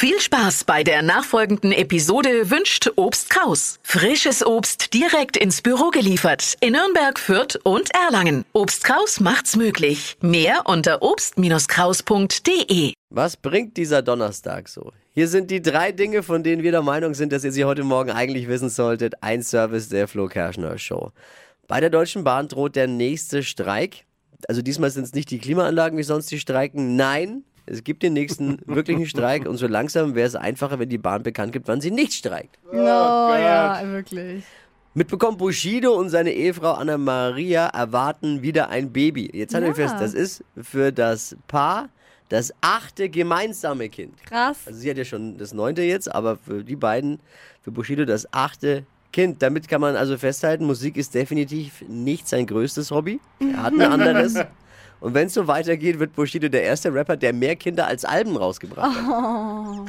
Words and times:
Viel 0.00 0.20
Spaß 0.20 0.62
bei 0.62 0.84
der 0.84 1.02
nachfolgenden 1.02 1.72
Episode 1.72 2.52
wünscht 2.52 2.88
Obst 2.94 3.30
Kraus. 3.30 3.80
Frisches 3.82 4.46
Obst 4.46 4.94
direkt 4.94 5.36
ins 5.36 5.60
Büro 5.60 5.90
geliefert 5.90 6.54
in 6.60 6.74
Nürnberg, 6.74 7.18
Fürth 7.18 7.58
und 7.64 7.90
Erlangen. 7.92 8.44
Obst 8.52 8.84
Kraus 8.84 9.18
macht's 9.18 9.56
möglich. 9.56 10.16
Mehr 10.20 10.62
unter 10.66 11.02
obst-kraus.de. 11.02 12.92
Was 13.10 13.36
bringt 13.36 13.76
dieser 13.76 14.00
Donnerstag 14.02 14.68
so? 14.68 14.92
Hier 15.14 15.26
sind 15.26 15.50
die 15.50 15.60
drei 15.60 15.90
Dinge, 15.90 16.22
von 16.22 16.44
denen 16.44 16.62
wir 16.62 16.70
der 16.70 16.82
Meinung 16.82 17.14
sind, 17.14 17.32
dass 17.32 17.42
ihr 17.42 17.50
sie 17.50 17.64
heute 17.64 17.82
Morgen 17.82 18.12
eigentlich 18.12 18.46
wissen 18.46 18.68
solltet. 18.68 19.20
Ein 19.24 19.42
Service 19.42 19.88
der 19.88 20.06
Flo 20.06 20.28
Kerschner 20.28 20.78
Show. 20.78 21.10
Bei 21.66 21.80
der 21.80 21.90
Deutschen 21.90 22.22
Bahn 22.22 22.46
droht 22.46 22.76
der 22.76 22.86
nächste 22.86 23.42
Streik. 23.42 24.04
Also 24.46 24.62
diesmal 24.62 24.90
sind 24.90 25.02
es 25.02 25.14
nicht 25.14 25.32
die 25.32 25.40
Klimaanlagen 25.40 25.98
wie 25.98 26.04
sonst, 26.04 26.30
die 26.30 26.38
streiken. 26.38 26.94
Nein, 26.94 27.42
es 27.70 27.84
gibt 27.84 28.02
den 28.02 28.12
nächsten 28.14 28.58
wirklichen 28.66 29.06
Streik 29.06 29.46
und 29.46 29.56
so 29.56 29.66
langsam 29.66 30.14
wäre 30.14 30.26
es 30.26 30.34
einfacher, 30.34 30.78
wenn 30.78 30.88
die 30.88 30.98
Bahn 30.98 31.22
bekannt 31.22 31.52
gibt, 31.52 31.68
wann 31.68 31.80
sie 31.80 31.90
nicht 31.90 32.12
streikt. 32.14 32.58
Oh, 32.72 32.76
ja, 32.76 33.80
wirklich. 33.84 34.44
Mitbekommen, 34.94 35.36
Bushido 35.36 35.92
und 35.94 36.08
seine 36.08 36.32
Ehefrau 36.32 36.72
Anna 36.72 36.98
Maria 36.98 37.66
erwarten 37.68 38.42
wieder 38.42 38.70
ein 38.70 38.92
Baby. 38.92 39.30
Jetzt 39.32 39.54
haltet 39.54 39.76
ihr 39.76 39.84
Ja. 39.84 39.88
fest, 39.90 40.00
das 40.00 40.14
ist 40.14 40.44
für 40.60 40.92
das 40.92 41.36
Paar 41.46 41.88
das 42.30 42.52
achte 42.60 43.08
gemeinsame 43.08 43.88
Kind. 43.88 44.22
Krass. 44.26 44.58
Also 44.66 44.80
sie 44.80 44.90
hat 44.90 44.98
ja 44.98 45.04
schon 45.04 45.38
das 45.38 45.54
neunte 45.54 45.82
jetzt, 45.82 46.14
aber 46.14 46.36
für 46.36 46.62
die 46.62 46.76
beiden, 46.76 47.20
für 47.62 47.70
Bushido 47.70 48.04
das 48.04 48.26
achte 48.32 48.84
Kind. 49.12 49.42
Damit 49.42 49.66
kann 49.68 49.80
man 49.80 49.96
also 49.96 50.18
festhalten, 50.18 50.66
Musik 50.66 50.96
ist 50.98 51.14
definitiv 51.14 51.82
nicht 51.88 52.28
sein 52.28 52.46
größtes 52.46 52.90
Hobby. 52.90 53.20
Er 53.40 53.62
hat 53.62 53.72
ein 53.72 53.80
anderes. 53.82 54.34
Und 55.00 55.14
wenn 55.14 55.26
es 55.28 55.34
so 55.34 55.46
weitergeht, 55.46 55.98
wird 55.98 56.14
Bushido 56.14 56.48
der 56.48 56.62
erste 56.62 56.92
Rapper, 56.92 57.16
der 57.16 57.32
mehr 57.32 57.56
Kinder 57.56 57.86
als 57.86 58.04
Alben 58.04 58.36
rausgebracht 58.36 58.96
hat. 58.96 59.88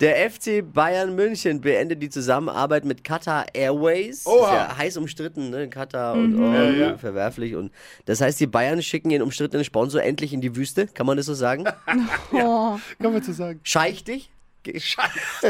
Der 0.00 0.28
FC 0.28 0.60
Bayern 0.72 1.14
München 1.14 1.60
beendet 1.60 2.02
die 2.02 2.10
Zusammenarbeit 2.10 2.84
mit 2.84 3.04
Qatar 3.04 3.46
Airways. 3.54 4.18
Ist 4.20 4.26
Oha. 4.26 4.52
ja 4.52 4.76
heiß 4.76 4.96
umstritten, 4.96 5.50
ne? 5.50 5.68
Qatar 5.68 6.14
und 6.14 6.34
oh, 6.36 6.52
Ja, 6.52 6.64
ja. 6.70 6.98
verwerflich. 6.98 7.54
Und 7.54 7.70
das 8.04 8.20
heißt, 8.20 8.40
die 8.40 8.48
Bayern 8.48 8.82
schicken 8.82 9.10
ihren 9.10 9.22
umstrittenen 9.22 9.64
Sponsor 9.64 10.02
endlich 10.02 10.32
in 10.32 10.40
die 10.40 10.56
Wüste. 10.56 10.88
Kann 10.88 11.06
man 11.06 11.16
das 11.16 11.26
so 11.26 11.34
sagen? 11.34 11.64
Oh, 12.32 12.76
Kann 13.00 13.12
man 13.12 13.22
so 13.22 13.32
sagen. 13.32 13.60
Scheich 13.62 14.02
dich? 14.02 14.30
Ge- 14.64 14.80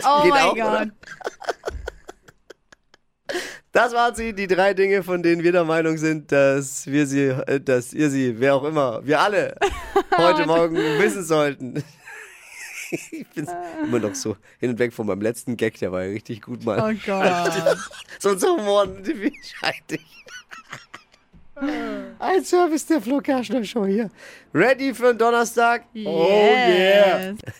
oh 0.04 0.22
Geht 0.22 0.30
mein 0.32 0.42
auch, 0.44 0.54
Gott. 0.56 0.88
Das 3.74 3.92
waren 3.92 4.14
sie, 4.14 4.32
die 4.32 4.46
drei 4.46 4.72
Dinge, 4.72 5.02
von 5.02 5.20
denen 5.20 5.42
wir 5.42 5.50
der 5.50 5.64
Meinung 5.64 5.98
sind, 5.98 6.30
dass 6.30 6.86
wir 6.86 7.08
sie, 7.08 7.24
äh, 7.24 7.60
dass 7.60 7.92
ihr 7.92 8.08
sie, 8.08 8.38
wer 8.38 8.54
auch 8.54 8.62
immer, 8.62 9.04
wir 9.04 9.18
alle 9.20 9.56
heute 10.16 10.46
Morgen 10.46 10.76
wissen 10.76 11.24
sollten. 11.24 11.82
Ich 13.10 13.26
bin 13.30 13.48
immer 13.82 13.98
noch 13.98 14.14
so 14.14 14.36
hin 14.60 14.70
und 14.70 14.78
weg 14.78 14.92
von 14.92 15.08
meinem 15.08 15.22
letzten 15.22 15.56
Gag, 15.56 15.76
der 15.80 15.90
war 15.90 16.04
ja 16.04 16.10
richtig 16.10 16.42
gut 16.42 16.64
mal. 16.64 16.78
Oh 16.78 16.96
Gott. 17.04 17.78
So 18.20 18.28
unser 18.28 18.50
Humor, 18.50 18.86
wie 19.02 19.32
scheidig. 19.42 20.00
Ein 22.20 22.44
Service 22.44 22.86
der 22.86 23.00
Flo 23.00 23.18
Kerschner 23.20 23.64
Show 23.64 23.84
hier. 23.86 24.10
Ready 24.54 24.94
für 24.94 25.08
den 25.08 25.18
Donnerstag? 25.18 25.82
Oh 26.04 26.28
yeah. 26.28 27.30
Yes. 27.30 27.38